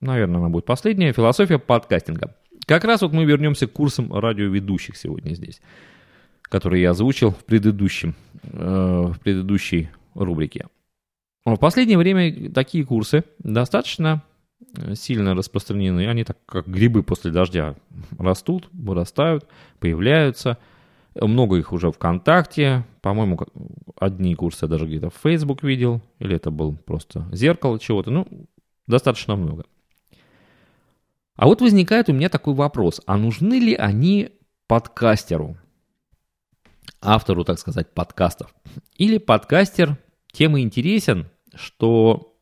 наверное, 0.00 0.38
она 0.38 0.50
будет 0.50 0.66
последняя, 0.66 1.12
философия 1.12 1.58
подкастинга. 1.58 2.36
Как 2.66 2.84
раз 2.84 3.02
вот 3.02 3.12
мы 3.12 3.24
вернемся 3.24 3.66
к 3.66 3.72
курсам 3.72 4.14
радиоведущих 4.14 4.96
сегодня 4.96 5.34
здесь 5.34 5.60
который 6.54 6.82
я 6.82 6.90
озвучил 6.90 7.32
в, 7.32 7.44
предыдущем, 7.44 8.14
э, 8.44 9.12
в 9.12 9.18
предыдущей 9.20 9.90
рубрике. 10.14 10.66
В 11.44 11.56
последнее 11.56 11.98
время 11.98 12.52
такие 12.52 12.84
курсы 12.84 13.24
достаточно 13.38 14.22
э, 14.76 14.94
сильно 14.94 15.34
распространены. 15.34 16.06
Они 16.06 16.22
так 16.22 16.38
как 16.46 16.68
грибы 16.68 17.02
после 17.02 17.32
дождя 17.32 17.74
растут, 18.18 18.68
вырастают, 18.72 19.48
появляются. 19.80 20.58
Много 21.20 21.56
их 21.56 21.72
уже 21.72 21.90
ВКонтакте. 21.92 22.84
По-моему, 23.00 23.38
одни 23.98 24.34
курсы 24.34 24.64
я 24.64 24.68
даже 24.68 24.86
где-то 24.86 25.10
в 25.10 25.16
Facebook 25.22 25.62
видел. 25.62 26.02
Или 26.18 26.36
это 26.36 26.50
был 26.50 26.76
просто 26.76 27.28
зеркало 27.32 27.78
чего-то. 27.78 28.10
Ну, 28.10 28.26
достаточно 28.86 29.36
много. 29.36 29.64
А 31.36 31.46
вот 31.46 31.60
возникает 31.60 32.08
у 32.08 32.12
меня 32.12 32.28
такой 32.28 32.54
вопрос. 32.54 33.00
А 33.06 33.16
нужны 33.16 33.54
ли 33.54 33.74
они 33.74 34.30
подкастеру? 34.66 35.56
автору, 37.04 37.44
так 37.44 37.58
сказать, 37.58 37.92
подкастов. 37.92 38.54
Или 38.96 39.18
подкастер 39.18 39.98
тем 40.32 40.56
и 40.56 40.62
интересен, 40.62 41.28
что 41.54 42.36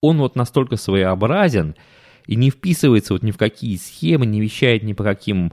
он 0.00 0.18
вот 0.18 0.36
настолько 0.36 0.76
своеобразен 0.76 1.74
и 2.26 2.36
не 2.36 2.50
вписывается 2.50 3.14
вот 3.14 3.22
ни 3.22 3.32
в 3.32 3.38
какие 3.38 3.76
схемы, 3.76 4.26
не 4.26 4.40
вещает 4.40 4.82
ни 4.82 4.92
по 4.92 5.02
каким, 5.02 5.52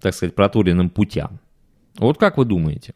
так 0.00 0.14
сказать, 0.14 0.34
проторенным 0.34 0.90
путям. 0.90 1.40
Вот 1.96 2.18
как 2.18 2.38
вы 2.38 2.44
думаете? 2.44 2.94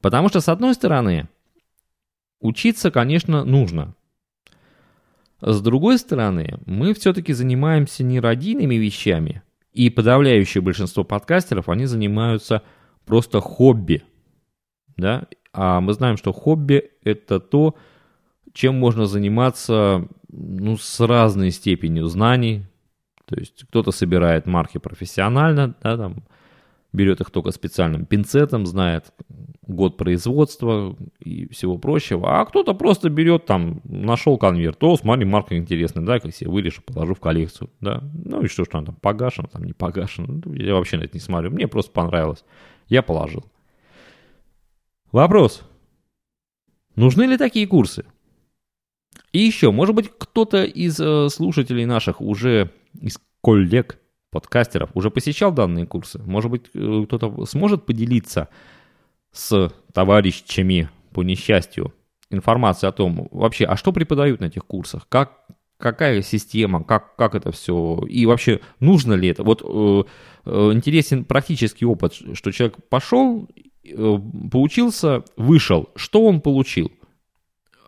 Потому 0.00 0.28
что, 0.28 0.40
с 0.40 0.48
одной 0.48 0.74
стороны, 0.74 1.28
учиться, 2.40 2.90
конечно, 2.90 3.44
нужно. 3.44 3.94
С 5.40 5.60
другой 5.60 5.98
стороны, 5.98 6.58
мы 6.66 6.94
все-таки 6.94 7.32
занимаемся 7.32 8.04
не 8.04 8.20
родийными 8.20 8.76
вещами, 8.76 9.42
и 9.74 9.90
подавляющее 9.90 10.62
большинство 10.62 11.04
подкастеров, 11.04 11.68
они 11.68 11.86
занимаются 11.86 12.62
просто 13.04 13.40
хобби. 13.40 14.04
Да? 14.96 15.26
А 15.52 15.80
мы 15.80 15.92
знаем, 15.92 16.16
что 16.16 16.32
хобби– 16.32 16.90
это 17.04 17.40
то, 17.40 17.74
чем 18.52 18.78
можно 18.78 19.06
заниматься 19.06 20.06
ну, 20.28 20.76
с 20.78 21.00
разной 21.00 21.50
степенью 21.50 22.06
знаний. 22.06 22.62
То 23.26 23.36
есть 23.38 23.64
кто-то 23.68 23.90
собирает 23.90 24.46
марки 24.46 24.78
профессионально, 24.78 25.74
да, 25.82 25.96
там, 25.96 26.24
берет 26.94 27.20
их 27.20 27.30
только 27.30 27.50
специальным 27.50 28.06
пинцетом, 28.06 28.66
знает 28.66 29.12
год 29.66 29.96
производства 29.96 30.96
и 31.18 31.48
всего 31.48 31.76
прочего, 31.76 32.40
а 32.40 32.44
кто-то 32.44 32.74
просто 32.74 33.10
берет 33.10 33.46
там, 33.46 33.80
нашел 33.84 34.38
конверт, 34.38 34.82
о, 34.82 34.96
смотри, 34.96 35.24
марка 35.24 35.56
интересная, 35.56 36.04
да, 36.04 36.20
как 36.20 36.34
себе 36.34 36.50
вырежу, 36.50 36.82
положу 36.82 37.14
в 37.14 37.20
коллекцию, 37.20 37.70
да, 37.80 38.02
ну 38.12 38.42
и 38.42 38.46
что 38.46 38.64
ж 38.64 38.68
там, 38.68 38.86
там 38.86 38.94
погашено, 38.94 39.48
там 39.48 39.64
не 39.64 39.72
погашено, 39.72 40.40
ну, 40.44 40.52
я 40.54 40.74
вообще 40.74 40.98
на 40.98 41.02
это 41.02 41.14
не 41.14 41.20
смотрю, 41.20 41.50
мне 41.50 41.66
просто 41.66 41.90
понравилось, 41.92 42.44
я 42.88 43.02
положил. 43.02 43.44
Вопрос, 45.10 45.62
нужны 46.94 47.24
ли 47.24 47.36
такие 47.36 47.66
курсы? 47.66 48.04
И 49.32 49.40
еще, 49.40 49.72
может 49.72 49.94
быть, 49.96 50.10
кто-то 50.16 50.62
из 50.64 51.00
э, 51.00 51.28
слушателей 51.28 51.86
наших 51.86 52.20
уже, 52.20 52.70
из 53.00 53.18
коллег, 53.42 53.98
подкастеров, 54.30 54.90
уже 54.94 55.10
посещал 55.10 55.52
данные 55.52 55.86
курсы? 55.86 56.20
Может 56.24 56.50
быть, 56.50 56.64
э, 56.74 57.04
кто-то 57.06 57.46
сможет 57.46 57.86
поделиться 57.86 58.48
с 59.32 59.72
товарищами 59.92 60.90
по 61.12 61.22
несчастью 61.22 61.92
информацией 62.30 62.88
о 62.88 62.92
том, 62.92 63.28
вообще, 63.30 63.64
а 63.64 63.76
что 63.76 63.92
преподают 63.92 64.40
на 64.40 64.46
этих 64.46 64.64
курсах? 64.64 65.06
Как, 65.08 65.46
какая 65.78 66.22
система, 66.22 66.82
как, 66.82 67.16
как 67.16 67.34
это 67.34 67.52
все, 67.52 68.04
и 68.08 68.26
вообще 68.26 68.60
нужно 68.80 69.14
ли 69.14 69.28
это? 69.28 69.44
Вот 69.44 69.62
э, 69.62 70.02
э, 70.46 70.70
интересен 70.72 71.24
практический 71.24 71.84
опыт, 71.84 72.14
что 72.14 72.50
человек 72.50 72.76
пошел, 72.88 73.48
э, 73.84 74.18
поучился, 74.50 75.24
вышел, 75.36 75.90
что 75.96 76.24
он 76.24 76.40
получил? 76.40 76.90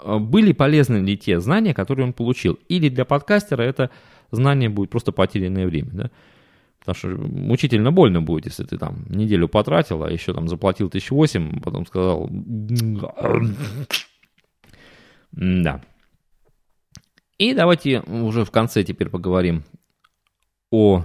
Э, 0.02 0.18
были 0.18 0.52
полезны 0.52 0.98
ли 0.98 1.16
те 1.16 1.40
знания, 1.40 1.74
которые 1.74 2.06
он 2.06 2.12
получил? 2.12 2.58
Или 2.68 2.88
для 2.88 3.04
подкастера 3.04 3.62
это 3.62 3.90
знание 4.30 4.68
будет 4.68 4.90
просто 4.90 5.12
потерянное 5.12 5.66
время, 5.66 5.90
да? 5.92 6.10
Потому 6.80 6.94
что 6.94 7.08
мучительно 7.08 7.90
больно 7.90 8.22
будет, 8.22 8.46
если 8.46 8.64
ты 8.64 8.78
там 8.78 9.06
неделю 9.08 9.48
потратил, 9.48 10.04
а 10.04 10.10
еще 10.10 10.32
там 10.32 10.46
заплатил 10.46 10.88
тысяч 10.88 11.10
восемь, 11.10 11.60
потом 11.60 11.86
сказал... 11.86 12.30
Да. 15.32 15.82
И 17.38 17.54
давайте 17.54 18.00
уже 18.00 18.44
в 18.44 18.50
конце 18.50 18.84
теперь 18.84 19.10
поговорим 19.10 19.64
о 20.70 21.04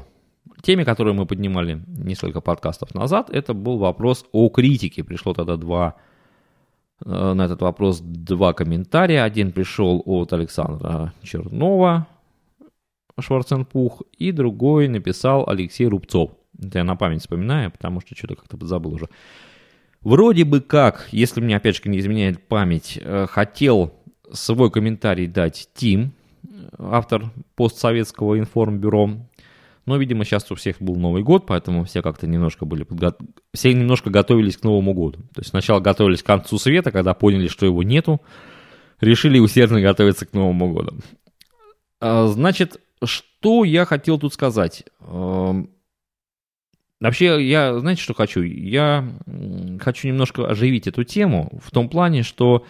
теме, 0.61 0.85
которую 0.85 1.15
мы 1.15 1.25
поднимали 1.25 1.81
несколько 1.87 2.39
подкастов 2.41 2.93
назад. 2.93 3.29
Это 3.29 3.53
был 3.53 3.77
вопрос 3.77 4.25
о 4.31 4.49
критике. 4.49 5.03
Пришло 5.03 5.33
тогда 5.33 5.57
два 5.57 5.95
э, 7.03 7.33
на 7.33 7.45
этот 7.45 7.61
вопрос 7.61 7.99
два 8.01 8.53
комментария. 8.53 9.23
Один 9.23 9.51
пришел 9.51 10.01
от 10.05 10.31
Александра 10.31 11.13
Чернова, 11.23 12.07
Шварценпух, 13.19 14.03
и 14.17 14.31
другой 14.31 14.87
написал 14.87 15.47
Алексей 15.47 15.87
Рубцов. 15.87 16.31
Это 16.59 16.79
я 16.79 16.83
на 16.83 16.95
память 16.95 17.21
вспоминаю, 17.21 17.71
потому 17.71 18.01
что 18.01 18.15
что-то 18.15 18.35
как-то 18.35 18.65
забыл 18.65 18.93
уже. 18.93 19.07
Вроде 20.01 20.45
бы 20.45 20.61
как, 20.61 21.07
если 21.11 21.41
мне 21.41 21.55
опять 21.55 21.75
же 21.75 21.81
не 21.85 21.99
изменяет 21.99 22.47
память, 22.47 22.99
э, 23.01 23.27
хотел 23.29 23.93
свой 24.31 24.71
комментарий 24.71 25.27
дать 25.27 25.69
Тим, 25.75 26.13
автор 26.77 27.31
постсоветского 27.55 28.39
информбюро. 28.39 29.11
Но, 29.85 29.97
видимо, 29.97 30.25
сейчас 30.25 30.49
у 30.51 30.55
всех 30.55 30.77
был 30.79 30.95
Новый 30.95 31.23
год, 31.23 31.45
поэтому 31.47 31.83
все 31.85 32.01
как-то 32.01 32.27
немножко 32.27 32.65
были 32.65 32.83
подго... 32.83 33.15
все 33.53 33.73
немножко 33.73 34.09
готовились 34.09 34.57
к 34.57 34.63
Новому 34.63 34.93
году. 34.93 35.19
То 35.33 35.41
есть 35.41 35.49
сначала 35.49 35.79
готовились 35.79 36.21
к 36.21 36.25
концу 36.25 36.57
света, 36.59 36.91
когда 36.91 37.13
поняли, 37.13 37.47
что 37.47 37.65
его 37.65 37.81
нету, 37.81 38.21
решили 38.99 39.39
усердно 39.39 39.81
готовиться 39.81 40.25
к 40.25 40.33
Новому 40.33 40.73
году. 40.73 40.97
А, 41.99 42.27
значит, 42.27 42.79
что 43.03 43.63
я 43.63 43.85
хотел 43.85 44.19
тут 44.19 44.33
сказать? 44.33 44.83
Эм, 44.99 45.69
вообще, 46.99 47.47
я, 47.47 47.79
знаете, 47.79 48.01
что 48.01 48.13
хочу? 48.13 48.41
Я 48.41 49.11
хочу 49.79 50.07
немножко 50.07 50.47
оживить 50.47 50.87
эту 50.87 51.03
тему 51.03 51.59
в 51.63 51.71
том 51.71 51.89
плане, 51.89 52.23
что 52.23 52.65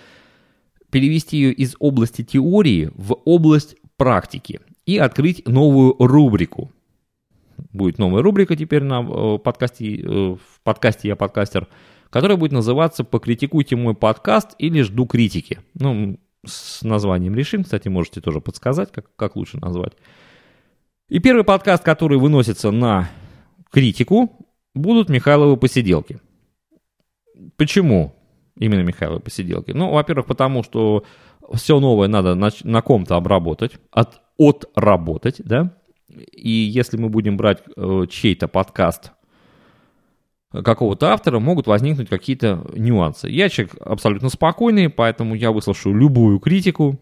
перевести 0.89 1.37
ее 1.37 1.53
из 1.53 1.75
области 1.79 2.23
теории 2.23 2.91
в 2.95 3.13
область 3.25 3.75
практики 3.97 4.59
и 4.85 4.97
открыть 4.97 5.47
новую 5.47 5.95
рубрику. 5.99 6.71
Будет 7.71 7.99
новая 7.99 8.21
рубрика 8.21 8.55
теперь 8.55 8.83
на 8.83 9.01
э, 9.01 9.37
подкасте, 9.37 9.95
э, 9.95 10.05
в 10.07 10.61
подкасте 10.63 11.07
«Я 11.09 11.15
подкастер», 11.15 11.67
которая 12.09 12.37
будет 12.37 12.51
называться 12.51 13.03
«Покритикуйте 13.03 13.75
мой 13.75 13.93
подкаст» 13.93 14.55
или 14.57 14.81
«Жду 14.81 15.05
критики». 15.05 15.59
Ну, 15.75 16.19
с 16.45 16.81
названием 16.83 17.35
решим, 17.35 17.63
кстати, 17.63 17.87
можете 17.87 18.21
тоже 18.21 18.41
подсказать, 18.41 18.91
как, 18.91 19.15
как 19.15 19.35
лучше 19.35 19.57
назвать. 19.57 19.93
И 21.09 21.19
первый 21.19 21.43
подкаст, 21.43 21.83
который 21.83 22.17
выносится 22.17 22.71
на 22.71 23.09
критику, 23.71 24.47
будут 24.73 25.09
Михайловы 25.09 25.57
посиделки. 25.57 26.19
Почему 27.57 28.15
именно 28.57 28.81
Михайловы 28.81 29.19
посиделки? 29.19 29.71
Ну, 29.71 29.91
во-первых, 29.91 30.27
потому 30.27 30.63
что 30.63 31.03
все 31.53 31.79
новое 31.79 32.07
надо 32.07 32.35
на, 32.35 32.49
на 32.63 32.81
ком-то 32.81 33.15
обработать, 33.15 33.73
от, 33.91 34.21
отработать, 34.37 35.41
да. 35.43 35.77
И 36.31 36.49
если 36.49 36.97
мы 36.97 37.09
будем 37.09 37.37
брать 37.37 37.61
э, 37.75 38.05
чей-то 38.09 38.47
подкаст 38.47 39.11
какого-то 40.51 41.13
автора, 41.13 41.39
могут 41.39 41.67
возникнуть 41.67 42.09
какие-то 42.09 42.65
нюансы. 42.73 43.29
Я 43.29 43.49
человек 43.49 43.75
абсолютно 43.79 44.29
спокойный, 44.29 44.89
поэтому 44.89 45.35
я 45.35 45.51
выслушаю 45.51 45.95
любую 45.95 46.39
критику, 46.39 46.99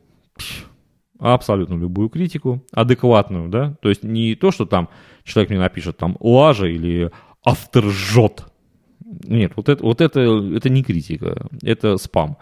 абсолютно 1.20 1.76
любую 1.76 2.10
критику, 2.10 2.64
адекватную, 2.72 3.50
да, 3.50 3.76
то 3.82 3.90
есть 3.90 4.04
не 4.04 4.36
то, 4.36 4.52
что 4.52 4.66
там 4.66 4.90
человек 5.24 5.50
мне 5.50 5.60
напишет 5.60 5.98
там 5.98 6.16
лажа 6.20 6.68
или 6.68 7.12
автор 7.44 7.86
жжет. 7.86 8.46
Нет, 9.24 9.54
вот 9.56 9.70
это, 9.70 9.84
вот 9.84 10.02
это, 10.02 10.20
это 10.20 10.70
не 10.70 10.84
критика, 10.84 11.48
это 11.64 11.98
спам. 11.98 12.38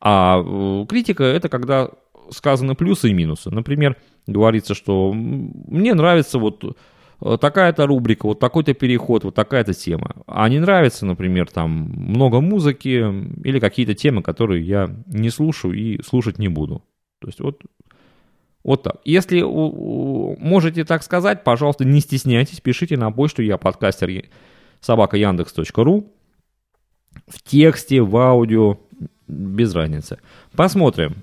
А 0.00 0.42
э, 0.44 0.86
критика 0.88 1.22
это 1.22 1.48
когда 1.48 1.90
сказаны 2.30 2.74
плюсы 2.74 3.10
и 3.10 3.14
минусы. 3.14 3.50
Например, 3.50 3.96
говорится, 4.26 4.74
что 4.74 5.12
мне 5.12 5.94
нравится 5.94 6.38
вот 6.38 6.76
такая-то 7.40 7.86
рубрика, 7.86 8.26
вот 8.26 8.40
такой-то 8.40 8.74
переход, 8.74 9.24
вот 9.24 9.34
такая-то 9.34 9.74
тема. 9.74 10.16
А 10.26 10.48
не 10.48 10.58
нравится, 10.58 11.06
например, 11.06 11.50
там 11.50 11.70
много 11.70 12.40
музыки 12.40 13.04
или 13.44 13.60
какие-то 13.60 13.94
темы, 13.94 14.22
которые 14.22 14.64
я 14.64 14.90
не 15.06 15.30
слушаю 15.30 15.74
и 15.74 16.02
слушать 16.02 16.38
не 16.38 16.48
буду. 16.48 16.82
То 17.20 17.28
есть 17.28 17.40
вот 17.40 17.62
вот 18.64 18.84
так. 18.84 18.96
Если 19.04 19.42
можете 19.42 20.84
так 20.84 21.02
сказать, 21.02 21.42
пожалуйста, 21.42 21.84
не 21.84 22.00
стесняйтесь, 22.00 22.60
пишите 22.60 22.96
на 22.96 23.10
почту 23.10 23.42
я 23.42 23.58
подкастер 23.58 24.28
собака 24.80 25.16
яндекс.ру 25.16 26.12
в 27.26 27.42
тексте, 27.42 28.00
в 28.02 28.16
аудио, 28.16 28.78
без 29.26 29.74
разницы. 29.74 30.18
Посмотрим. 30.54 31.16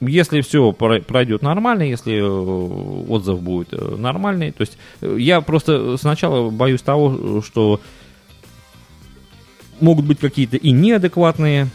Если 0.00 0.40
все 0.40 0.72
пройдет 0.72 1.42
нормально, 1.42 1.82
если 1.82 2.14
э, 2.14 3.06
отзыв 3.08 3.42
будет 3.42 3.72
э, 3.72 3.96
нормальный, 3.96 4.50
то 4.50 4.62
есть 4.62 4.78
э, 5.02 5.16
я 5.18 5.42
просто 5.42 5.98
сначала 5.98 6.48
боюсь 6.48 6.80
того, 6.80 7.42
что 7.42 7.82
могут 9.78 10.06
быть 10.06 10.18
какие-то 10.18 10.56
и 10.56 10.70
неадекватные 10.70 11.68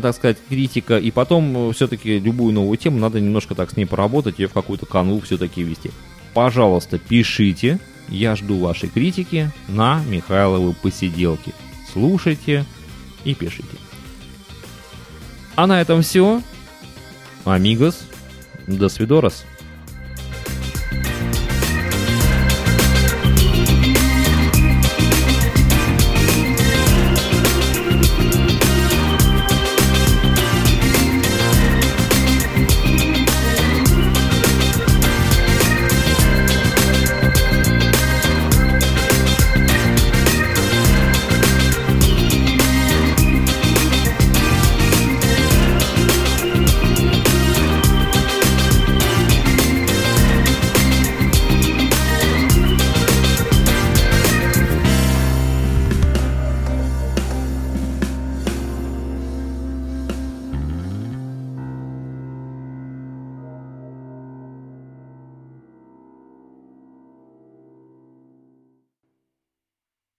так 0.00 0.14
сказать, 0.14 0.38
критика, 0.48 0.96
и 0.96 1.10
потом 1.10 1.72
все-таки 1.72 2.18
любую 2.18 2.54
новую 2.54 2.78
тему 2.78 2.98
надо 2.98 3.20
немножко 3.20 3.54
так 3.54 3.70
с 3.70 3.76
ней 3.76 3.84
поработать, 3.84 4.38
ее 4.38 4.48
в 4.48 4.52
какую-то 4.52 4.86
канву 4.86 5.20
все-таки 5.20 5.62
ввести. 5.62 5.90
Пожалуйста, 6.34 6.98
пишите, 6.98 7.78
я 8.08 8.36
жду 8.36 8.58
вашей 8.58 8.88
критики 8.88 9.50
на 9.68 10.02
Михайловы 10.08 10.72
посиделки. 10.72 11.52
Слушайте 11.92 12.64
и 13.24 13.34
пишите. 13.34 13.76
А 15.56 15.66
на 15.66 15.80
этом 15.80 16.02
все. 16.02 16.42
Амигос. 17.46 18.06
До 18.66 18.88
свидорос. 18.88 19.44